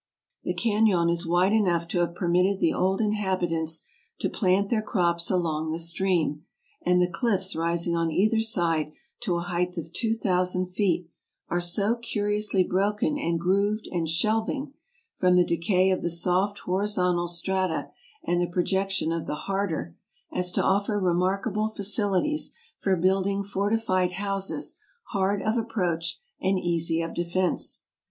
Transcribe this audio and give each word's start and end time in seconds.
The 0.43 0.55
canon 0.55 1.09
is 1.09 1.27
wide 1.27 1.53
enough 1.53 1.87
to 1.89 1.99
have 1.99 2.15
permitted 2.15 2.59
the 2.59 2.73
old 2.73 3.01
inhabitants 3.01 3.83
to 4.17 4.31
plant 4.31 4.71
their 4.71 4.81
crops 4.81 5.29
along 5.29 5.69
the 5.69 5.77
stream, 5.77 6.43
and 6.81 6.99
the 6.99 7.07
cliffs 7.07 7.55
rising 7.55 7.95
on 7.95 8.09
either 8.09 8.39
side 8.41 8.93
to 9.19 9.35
a 9.35 9.41
height 9.41 9.77
of 9.77 9.93
2000 9.93 10.71
feet 10.71 11.07
are 11.49 11.61
so 11.61 11.95
curiously 11.97 12.63
broken 12.63 13.15
and 13.19 13.39
grooved 13.39 13.87
and 13.91 14.09
shelving, 14.09 14.73
from 15.19 15.35
the 15.35 15.45
decay 15.45 15.91
of 15.91 16.01
the 16.01 16.09
soft 16.09 16.57
horizontal 16.65 17.27
strata 17.27 17.91
and 18.23 18.41
the 18.41 18.49
projection 18.49 19.11
of 19.11 19.27
the 19.27 19.35
harder, 19.45 19.95
as 20.31 20.51
to 20.53 20.63
offer 20.63 20.99
remarkable 20.99 21.69
facili 21.69 22.23
ties 22.23 22.53
for 22.79 22.95
building 22.97 23.43
fortified 23.43 24.13
houses 24.13 24.79
hard 25.09 25.43
of 25.43 25.57
approach 25.57 26.19
and 26.41 26.57
easy 26.57 27.01
of 27.03 27.13
defense. 27.13 27.83